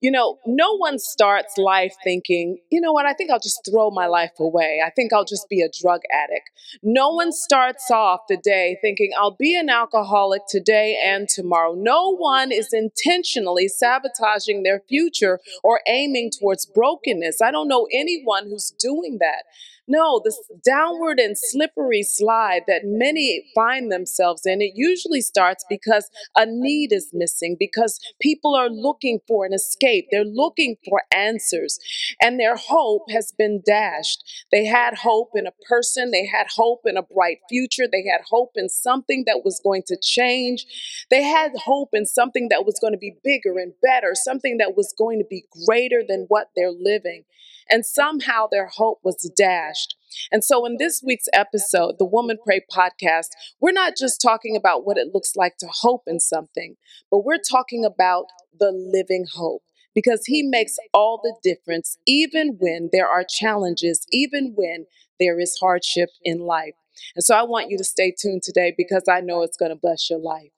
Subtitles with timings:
[0.00, 3.90] You know, no one starts life thinking, you know what, I think I'll just throw
[3.90, 4.80] my life away.
[4.84, 6.50] I think I'll just be a drug addict.
[6.82, 11.74] No one starts off the day thinking, I'll be an alcoholic today and tomorrow.
[11.74, 17.40] No one is intentionally sabotaging their future or aiming towards brokenness.
[17.40, 19.44] I don't know anyone who's doing that.
[19.88, 26.10] No, this downward and slippery slide that many find themselves in, it usually starts because
[26.36, 30.08] a need is missing, because people are looking for an escape.
[30.10, 31.78] They're looking for answers,
[32.20, 34.24] and their hope has been dashed.
[34.50, 38.22] They had hope in a person, they had hope in a bright future, they had
[38.28, 40.66] hope in something that was going to change.
[41.10, 44.76] They had hope in something that was going to be bigger and better, something that
[44.76, 47.22] was going to be greater than what they're living
[47.70, 49.96] and somehow their hope was dashed.
[50.30, 53.28] And so, in this week's episode, the Woman Pray podcast,
[53.60, 56.76] we're not just talking about what it looks like to hope in something,
[57.10, 58.26] but we're talking about
[58.58, 59.62] the living hope
[59.94, 64.86] because He makes all the difference, even when there are challenges, even when
[65.18, 66.74] there is hardship in life.
[67.14, 69.76] And so, I want you to stay tuned today because I know it's going to
[69.76, 70.52] bless your life.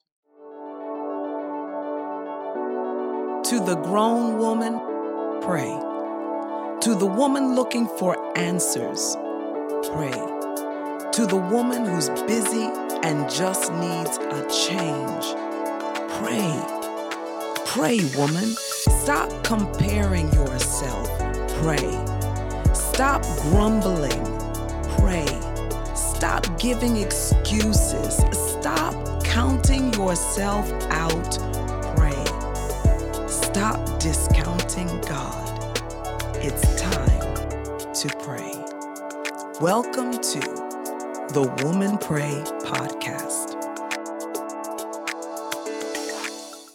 [3.45, 4.79] To the grown woman,
[5.41, 5.88] pray.
[6.83, 9.17] To the woman looking for answers,
[9.91, 10.13] pray.
[11.11, 12.69] To the woman who's busy
[13.03, 15.25] and just needs a change,
[16.17, 16.55] pray.
[17.65, 18.55] Pray, woman.
[19.03, 21.09] Stop comparing yourself.
[21.61, 21.91] Pray.
[22.73, 24.23] Stop grumbling.
[24.99, 25.27] Pray.
[25.95, 28.23] Stop giving excuses.
[28.31, 31.39] Stop counting yourself out.
[31.97, 32.23] Pray.
[33.27, 35.48] Stop discounting God.
[36.41, 37.19] It's time
[37.93, 38.53] to pray.
[39.59, 40.39] Welcome to
[41.33, 43.48] the Woman Pray Podcast.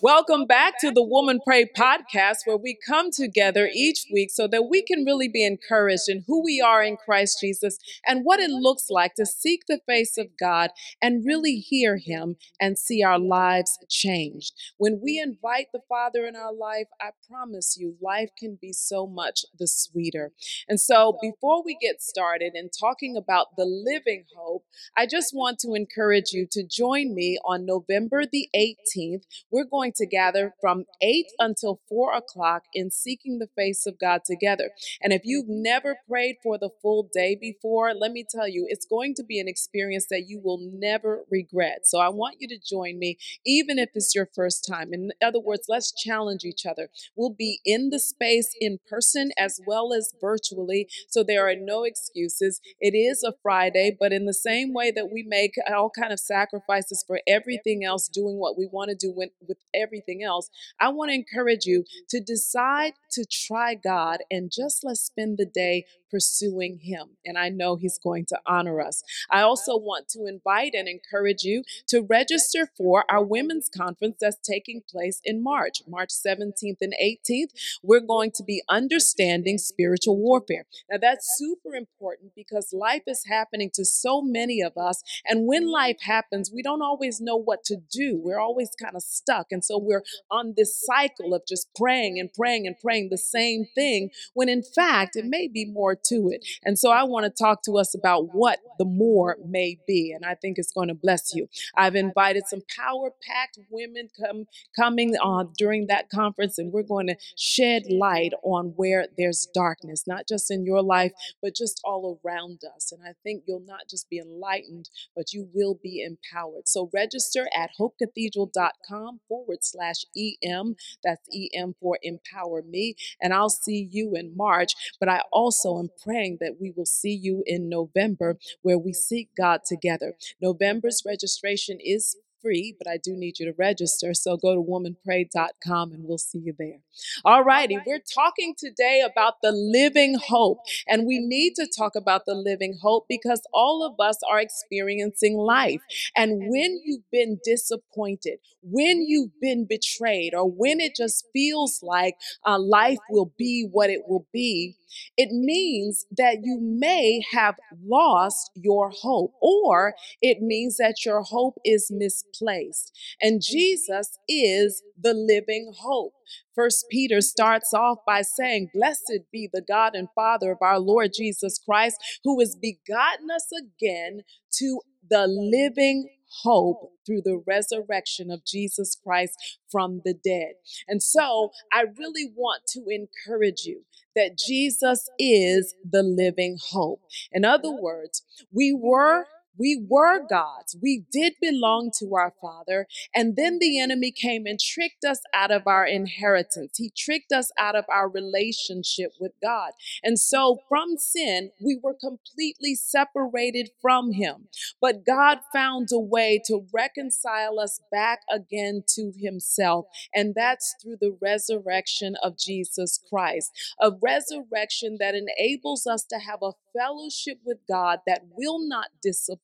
[0.05, 4.69] Welcome back to the Woman Pray podcast, where we come together each week so that
[4.69, 8.51] we can really be encouraged in who we are in Christ Jesus and what it
[8.51, 13.19] looks like to seek the face of God and really hear Him and see our
[13.19, 14.53] lives changed.
[14.77, 19.07] When we invite the Father in our life, I promise you, life can be so
[19.07, 20.33] much the sweeter.
[20.69, 24.67] And so, before we get started in talking about the living hope,
[24.99, 29.23] I just want to encourage you to join me on November the 18th.
[29.51, 34.23] We're going to gather from 8 until 4 o'clock in seeking the face of God
[34.25, 34.71] together.
[35.03, 38.87] And if you've never prayed for the full day before, let me tell you, it's
[38.87, 41.81] going to be an experience that you will never regret.
[41.85, 44.93] So I want you to join me, even if it's your first time.
[44.93, 46.89] In other words, let's challenge each other.
[47.17, 51.85] We'll be in the space in person as well as virtually, so there are no
[51.85, 52.61] excuses.
[52.81, 56.21] It is a Friday, but in the same way that we make all kind of
[56.21, 60.51] sacrifices for everything else, doing what we want to do with, with everything else,
[60.81, 65.47] I want to encourage you to decide to try God and just let's spend the
[65.47, 65.85] day
[66.15, 67.17] pursuing Him.
[67.25, 69.03] And I know He's going to honor us.
[69.31, 74.37] I also want to invite and encourage you to register for our women's conference that's
[74.49, 77.79] taking place in March, March 17th and 18th.
[77.83, 80.67] We're going to be understanding spiritual warfare.
[80.89, 85.03] Now, that's super important because life is happening to so many of us.
[85.27, 88.21] And when life happens, we don't always know what to do.
[88.23, 89.49] We're always kind of stuck.
[89.51, 93.67] And so we're on this cycle of just praying and praying and praying the same
[93.75, 96.47] thing when in fact it may be more to it.
[96.65, 100.13] And so I want to talk to us about what the more may be.
[100.15, 101.49] And I think it's going to bless you.
[101.77, 104.47] I've invited some power packed women come
[104.77, 110.05] coming uh, during that conference, and we're going to shed light on where there's darkness,
[110.07, 112.93] not just in your life, but just all around us.
[112.93, 116.69] And I think you'll not just be enlightened, but you will be empowered.
[116.69, 120.77] So register at hopecathedral.com forward slash EM.
[121.03, 122.95] That's EM for Empower Me.
[123.21, 124.73] And I'll see you in March.
[124.99, 129.29] But I also am praying that we will see you in November where we seek
[129.37, 130.15] God together.
[130.41, 134.13] November's registration is free, but I do need you to register.
[134.15, 136.79] So go to womanpray.com and we'll see you there.
[137.25, 140.59] All righty, we're talking today about the living hope.
[140.87, 145.37] And we need to talk about the living hope because all of us are experiencing
[145.37, 145.81] life.
[146.17, 152.15] And when you've been disappointed, when you've been betrayed, or when it just feels like
[152.47, 154.77] uh, life will be what it will be,
[155.17, 161.57] it means that you may have lost your hope, or it means that your hope
[161.65, 162.93] is misplaced.
[163.21, 166.15] And Jesus is the living hope.
[166.55, 171.11] First Peter starts off by saying, Blessed be the God and Father of our Lord
[171.15, 174.23] Jesus Christ, who has begotten us again
[174.59, 176.09] to the living
[176.43, 176.91] hope oh.
[177.07, 180.55] through the resurrection of Jesus Christ from the dead.
[180.89, 183.83] And so I really want to encourage you
[184.15, 187.01] that Jesus is the living hope.
[187.33, 188.23] In other words,
[188.53, 189.27] we were
[189.59, 190.77] we were God's.
[190.81, 192.87] We did belong to our Father.
[193.15, 196.77] And then the enemy came and tricked us out of our inheritance.
[196.77, 199.73] He tricked us out of our relationship with God.
[200.03, 204.49] And so from sin, we were completely separated from Him.
[204.81, 209.87] But God found a way to reconcile us back again to Himself.
[210.15, 216.41] And that's through the resurrection of Jesus Christ, a resurrection that enables us to have
[216.43, 219.41] a fellowship with God that will not disappoint,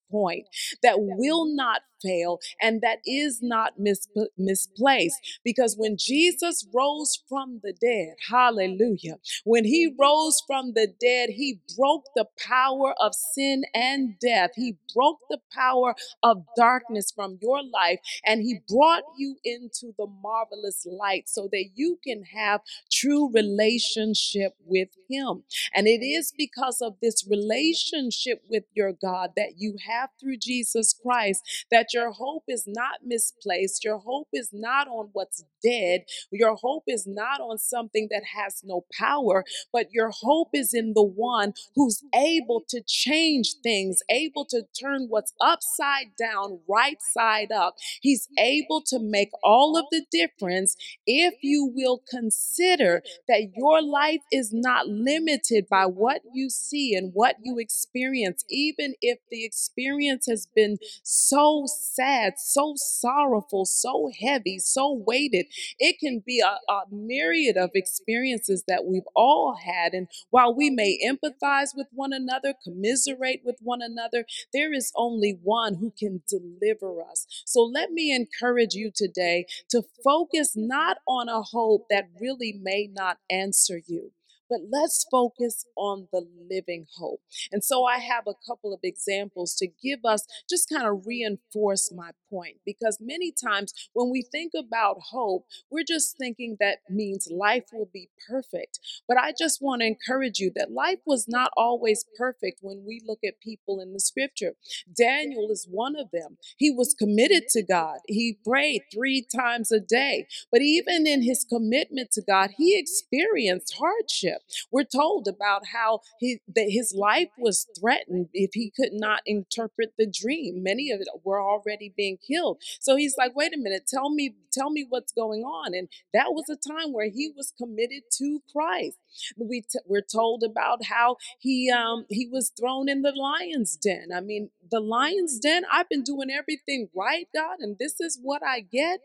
[0.82, 4.08] that will not fail, and that is not mis-
[4.38, 5.16] misplaced.
[5.44, 11.60] Because when Jesus rose from the dead, hallelujah, when he rose from the dead, he
[11.76, 14.50] broke the power of sin and death.
[14.56, 20.06] He broke the power of darkness from your life, and he brought you into the
[20.22, 22.60] marvelous light so that you can have
[22.90, 25.44] true relationship with him.
[25.74, 30.94] And it is because of this relationship with your God that you have through Jesus
[30.94, 33.84] Christ that your hope is not misplaced.
[33.84, 36.02] Your hope is not on what's dead.
[36.30, 40.94] Your hope is not on something that has no power, but your hope is in
[40.94, 47.52] the one who's able to change things, able to turn what's upside down, right side
[47.52, 47.74] up.
[48.00, 50.76] He's able to make all of the difference
[51.06, 57.12] if you will consider that your life is not limited by what you see and
[57.14, 59.89] what you experience, even if the experience
[60.28, 65.46] has been so sad, so sorrowful, so heavy, so weighted.
[65.78, 69.94] It can be a, a myriad of experiences that we've all had.
[69.94, 75.38] And while we may empathize with one another, commiserate with one another, there is only
[75.42, 77.26] one who can deliver us.
[77.44, 82.88] So let me encourage you today to focus not on a hope that really may
[82.92, 84.12] not answer you
[84.50, 87.20] but let's focus on the living hope.
[87.52, 91.92] And so I have a couple of examples to give us, just kind of reinforce
[91.94, 92.56] my point.
[92.66, 97.88] Because many times when we think about hope, we're just thinking that means life will
[97.92, 98.80] be perfect.
[99.06, 103.00] But I just want to encourage you that life was not always perfect when we
[103.06, 104.54] look at people in the scripture.
[104.96, 106.38] Daniel is one of them.
[106.56, 110.26] He was committed to God, he prayed three times a day.
[110.50, 114.39] But even in his commitment to God, he experienced hardship.
[114.70, 119.94] We're told about how he, that his life was threatened if he could not interpret
[119.98, 120.62] the dream.
[120.62, 122.62] Many of it were already being killed.
[122.80, 125.74] So he's like, wait a minute, tell me, tell me what's going on.
[125.74, 128.98] And that was a time where he was committed to Christ.
[129.36, 134.08] We t- we're told about how he um, he was thrown in the lion's den.
[134.14, 135.64] I mean, the lion's den.
[135.70, 139.00] I've been doing everything right, God, and this is what I get.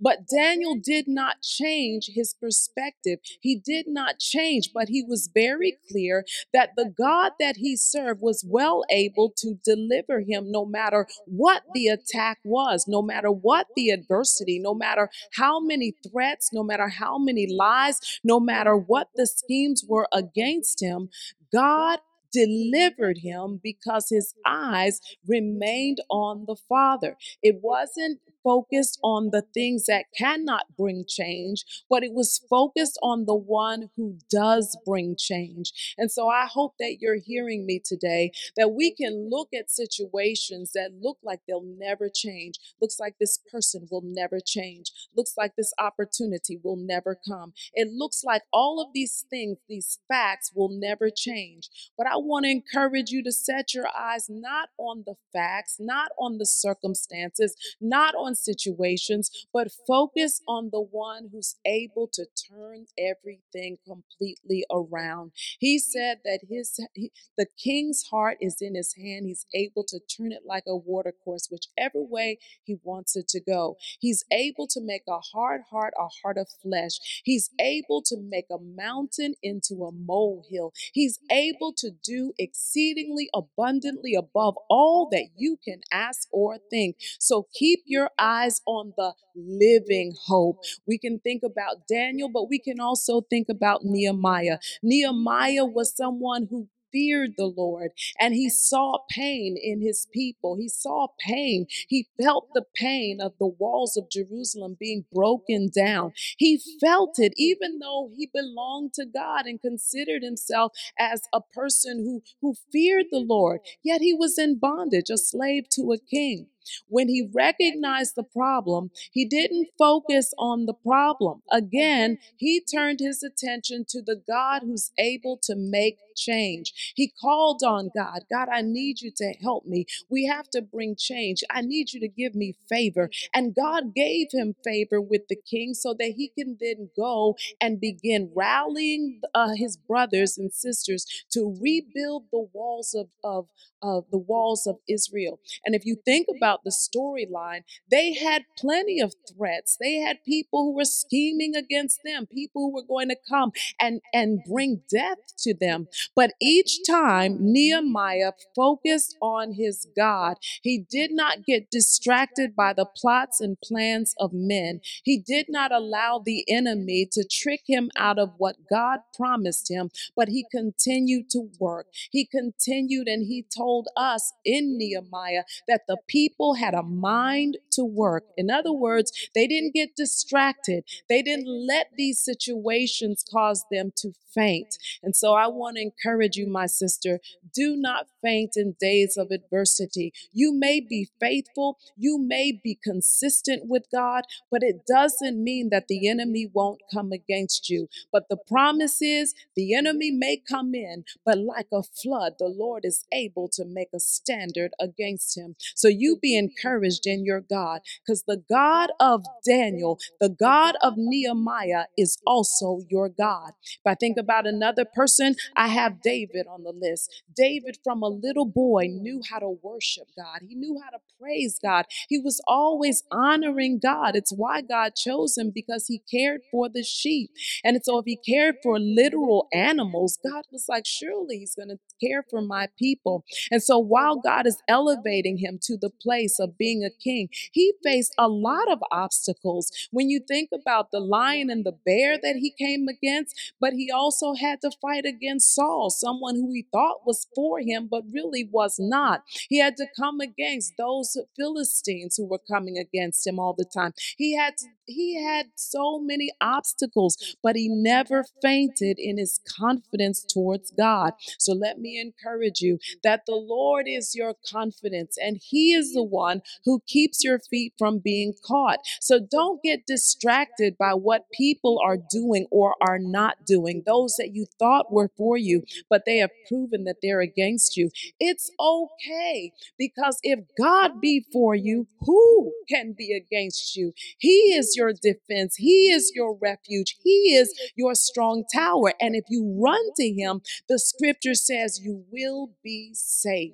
[0.00, 3.18] But Daniel did not change his perspective.
[3.40, 8.20] He did not change, but he was very clear that the God that he served
[8.20, 13.68] was well able to deliver him no matter what the attack was, no matter what
[13.74, 19.08] the adversity, no matter how many threats, no matter how many lies, no matter what
[19.16, 21.08] the schemes were against him.
[21.50, 22.00] God
[22.32, 27.16] delivered him because his eyes remained on the Father.
[27.42, 33.26] It wasn't focused on the things that cannot bring change, but it was focused on
[33.26, 35.94] the one who does bring change.
[35.98, 40.70] And so I hope that you're hearing me today, that we can look at situations
[40.74, 45.56] that look like they'll never change, looks like this person will never change, looks like
[45.56, 47.52] this opportunity will never come.
[47.74, 51.68] It looks like all of these things, these facts will never change.
[51.98, 56.12] But I want to encourage you to set your eyes not on the facts, not
[56.16, 62.86] on the circumstances, not on situations, but focus on the one who's able to turn
[62.98, 65.32] everything completely around.
[65.58, 69.26] He said that his he, the king's heart is in his hand.
[69.26, 73.76] He's able to turn it like a watercourse, whichever way he wants it to go.
[74.00, 77.22] He's able to make a hard heart a heart of flesh.
[77.24, 80.72] He's able to make a mountain into a molehill.
[80.92, 86.96] He's able to do exceedingly abundantly above all that you can ask or think.
[87.18, 90.58] So keep your eyes on the living hope.
[90.88, 94.58] We can think about Daniel, but we can also think about Nehemiah.
[94.82, 97.90] Nehemiah was someone who feared the Lord
[98.20, 100.56] and he saw pain in his people.
[100.56, 101.66] He saw pain.
[101.88, 106.12] He felt the pain of the walls of Jerusalem being broken down.
[106.38, 111.98] He felt it even though he belonged to God and considered himself as a person
[111.98, 116.48] who, who feared the Lord, yet he was in bondage, a slave to a king.
[116.88, 121.42] When he recognized the problem, he didn't focus on the problem.
[121.50, 126.92] Again, he turned his attention to the God who's able to make change.
[126.96, 129.86] He called on God God, I need you to help me.
[130.08, 131.42] We have to bring change.
[131.50, 133.10] I need you to give me favor.
[133.34, 137.80] And God gave him favor with the king so that he can then go and
[137.80, 143.46] begin rallying uh, his brothers and sisters to rebuild the walls of, of,
[143.82, 145.40] of the walls of Israel.
[145.64, 149.76] And if you think about the storyline, they had plenty of threats.
[149.80, 154.00] They had people who were scheming against them, people who were going to come and,
[154.12, 155.88] and bring death to them.
[156.14, 162.86] But each time Nehemiah focused on his God, he did not get distracted by the
[162.86, 164.80] plots and plans of men.
[165.04, 169.90] He did not allow the enemy to trick him out of what God promised him,
[170.14, 171.86] but he continued to work.
[172.10, 177.84] He continued and he told us in Nehemiah that the people had a mind to
[177.84, 178.24] work.
[178.36, 180.84] In other words, they didn't get distracted.
[181.08, 184.76] They didn't let these situations cause them to faint.
[185.02, 187.20] And so I want to encourage you, my sister,
[187.54, 190.12] do not faint in days of adversity.
[190.32, 195.88] You may be faithful, you may be consistent with God, but it doesn't mean that
[195.88, 197.88] the enemy won't come against you.
[198.12, 202.84] But the promise is the enemy may come in, but like a flood, the Lord
[202.84, 205.56] is able to make a standard against him.
[205.74, 210.94] So you be encouraged in your God, because the God of Daniel, the God of
[210.96, 213.52] Nehemiah, is also your God.
[213.64, 217.22] If I think about another person, I have David on the list.
[217.34, 221.58] David, from a little boy, knew how to worship God, he knew how to praise
[221.62, 221.86] God.
[222.08, 224.16] He was always honoring God.
[224.16, 227.30] It's why God chose him because he cared for the sheep.
[227.64, 231.78] And so, if he cared for literal animals, God was like, surely he's going to
[232.00, 233.24] care for my people.
[233.50, 237.74] And so, while God is elevating him to the place of being a king, he
[237.82, 239.70] faced a lot of obstacles.
[239.90, 243.90] When you think about the lion and the bear that he came against, but he
[243.90, 248.48] also had to fight against Saul, someone who he thought was for him, but really
[248.50, 249.22] was not.
[249.48, 253.92] He had to come against those Philistines who were coming against him all the time.
[254.16, 260.24] He had to, he had so many obstacles, but he never fainted in his confidence
[260.24, 261.12] towards God.
[261.38, 266.02] So let me encourage you that the Lord is your confidence and he is the
[266.04, 268.80] one who keeps your feet from being caught.
[269.00, 274.34] So don't get distracted by what people are doing or are not doing, those that
[274.34, 277.90] you thought were for you, but they have proven that they're against you.
[278.20, 283.92] It's okay because if God be for you, who can be against you?
[284.18, 288.92] He is your defense, He is your refuge, He is your strong tower.
[289.00, 293.52] And if you run to Him, the scripture says you will be safe.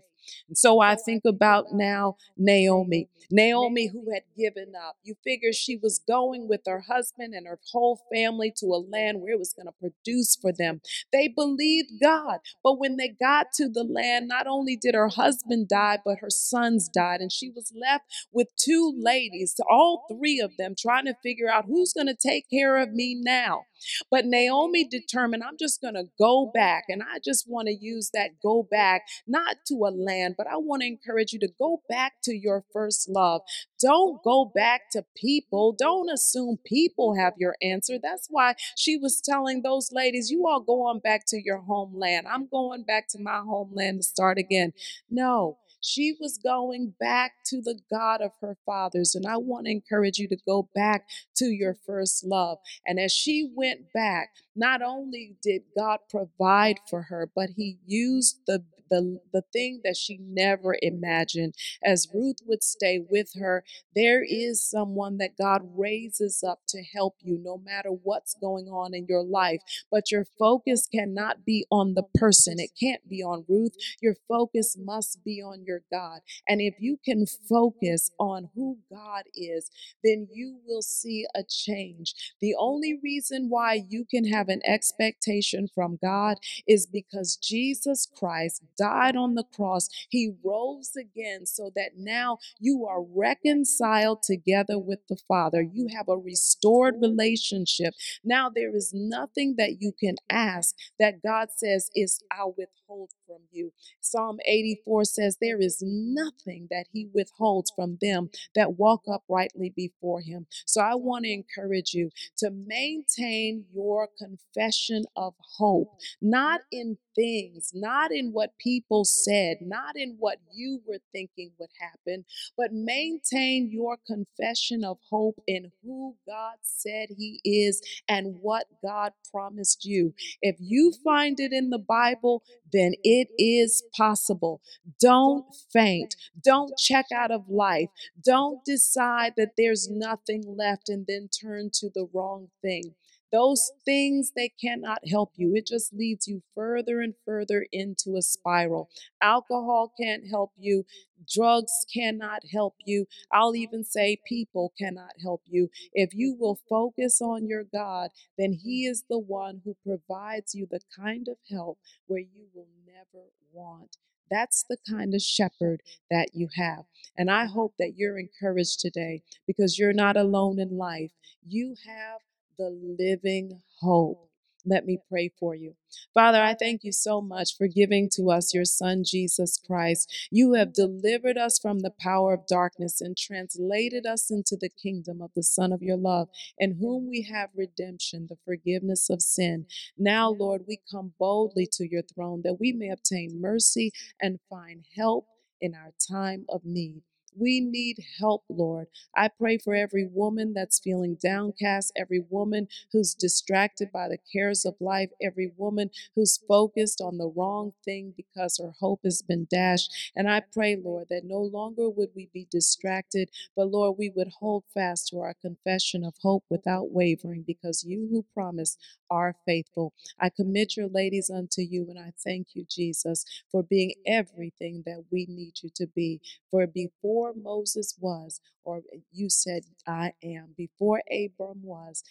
[0.48, 3.08] And so I think about now Naomi.
[3.30, 4.96] Naomi, who had given up.
[5.02, 9.20] You figure she was going with her husband and her whole family to a land
[9.20, 10.80] where it was going to produce for them.
[11.12, 12.40] They believed God.
[12.62, 16.30] But when they got to the land, not only did her husband die, but her
[16.30, 17.20] sons died.
[17.20, 21.66] And she was left with two ladies, all three of them, trying to figure out
[21.66, 23.62] who's going to take care of me now.
[24.10, 26.84] But Naomi determined, I'm just going to go back.
[26.88, 30.56] And I just want to use that go back, not to a land, but I
[30.56, 33.42] want to encourage you to go back to your first love.
[33.80, 35.74] Don't go back to people.
[35.76, 37.98] Don't assume people have your answer.
[38.00, 42.26] That's why she was telling those ladies, you all go on back to your homeland.
[42.28, 44.72] I'm going back to my homeland to start again.
[45.10, 45.58] No.
[45.84, 49.16] She was going back to the God of her fathers.
[49.16, 52.58] And I want to encourage you to go back to your first love.
[52.86, 58.38] And as she went back, not only did God provide for her, but He used
[58.46, 61.54] the the, the thing that she never imagined.
[61.82, 63.64] As Ruth would stay with her,
[63.96, 68.94] there is someone that God raises up to help you no matter what's going on
[68.94, 69.62] in your life.
[69.90, 73.74] But your focus cannot be on the person, it can't be on Ruth.
[74.02, 76.20] Your focus must be on your God.
[76.46, 79.70] And if you can focus on who God is,
[80.04, 82.14] then you will see a change.
[82.40, 88.62] The only reason why you can have an expectation from God is because Jesus Christ
[88.82, 89.88] died on the cross.
[90.08, 95.62] He rose again so that now you are reconciled together with the Father.
[95.62, 97.94] You have a restored relationship.
[98.24, 102.81] Now there is nothing that you can ask that God says is, I'll withhold
[103.26, 103.72] from you.
[104.00, 110.20] Psalm 84 says, There is nothing that he withholds from them that walk uprightly before
[110.20, 110.46] him.
[110.66, 117.72] So I want to encourage you to maintain your confession of hope, not in things,
[117.74, 122.24] not in what people said, not in what you were thinking would happen,
[122.56, 129.12] but maintain your confession of hope in who God said He is and what God
[129.32, 130.14] promised you.
[130.42, 134.60] If you find it in the Bible, then it is possible.
[135.00, 136.16] Don't faint.
[136.42, 137.88] Don't check out of life.
[138.24, 142.94] Don't decide that there's nothing left and then turn to the wrong thing.
[143.32, 145.54] Those things, they cannot help you.
[145.56, 148.90] It just leads you further and further into a spiral.
[149.22, 150.84] Alcohol can't help you.
[151.32, 153.06] Drugs cannot help you.
[153.32, 155.70] I'll even say people cannot help you.
[155.94, 160.66] If you will focus on your God, then He is the one who provides you
[160.70, 163.96] the kind of help where you will never want.
[164.30, 166.84] That's the kind of shepherd that you have.
[167.16, 171.12] And I hope that you're encouraged today because you're not alone in life.
[171.46, 172.20] You have
[172.58, 174.28] the living hope.
[174.64, 175.74] Let me pray for you.
[176.14, 180.28] Father, I thank you so much for giving to us your Son, Jesus Christ.
[180.30, 185.20] You have delivered us from the power of darkness and translated us into the kingdom
[185.20, 186.28] of the Son of your love,
[186.58, 189.66] in whom we have redemption, the forgiveness of sin.
[189.98, 193.90] Now, Lord, we come boldly to your throne that we may obtain mercy
[194.20, 195.26] and find help
[195.60, 197.02] in our time of need.
[197.38, 198.88] We need help, Lord.
[199.16, 204.64] I pray for every woman that's feeling downcast, every woman who's distracted by the cares
[204.64, 209.46] of life, every woman who's focused on the wrong thing because her hope has been
[209.50, 209.92] dashed.
[210.16, 214.28] And I pray, Lord, that no longer would we be distracted, but Lord, we would
[214.40, 218.78] hold fast to our confession of hope without wavering because you who promised
[219.10, 219.92] are faithful.
[220.20, 225.04] I commit your ladies unto you, and I thank you, Jesus, for being everything that
[225.10, 226.20] we need you to be.
[226.50, 230.54] For before Moses was, or you said, I am.
[230.56, 232.02] Before Abram was,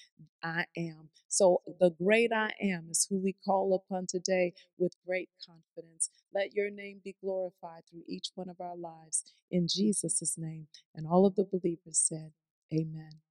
[0.43, 1.09] I am.
[1.27, 6.09] So the great I am is who we call upon today with great confidence.
[6.33, 9.23] Let your name be glorified through each one of our lives.
[9.51, 10.67] In Jesus' name.
[10.95, 12.31] And all of the believers said,
[12.73, 13.21] Amen.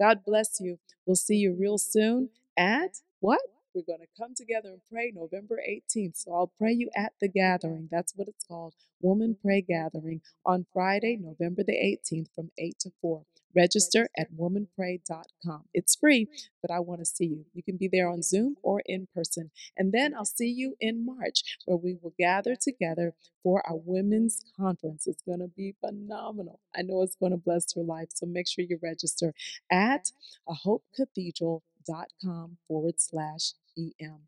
[0.00, 0.78] God bless you.
[1.06, 3.40] We'll see you real soon at what?
[3.78, 6.16] We're going to come together and pray November 18th.
[6.16, 7.88] So I'll pray you at the gathering.
[7.92, 12.90] That's what it's called Woman Pray Gathering on Friday, November the 18th from 8 to
[13.00, 13.22] 4.
[13.54, 15.64] Register at womanpray.com.
[15.72, 16.26] It's free,
[16.60, 17.44] but I want to see you.
[17.54, 19.52] You can be there on Zoom or in person.
[19.76, 23.14] And then I'll see you in March where we will gather together
[23.44, 25.06] for our women's conference.
[25.06, 26.58] It's going to be phenomenal.
[26.76, 28.08] I know it's going to bless your life.
[28.12, 29.34] So make sure you register
[29.70, 30.10] at
[30.48, 33.52] a Hope Cathedral dot com forward slash
[34.00, 34.20] em.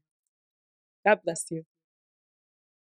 [1.06, 1.64] God bless you.